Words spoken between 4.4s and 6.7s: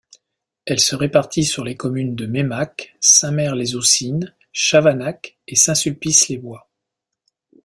Chavanac et Saint-Sulpice-les-Bois.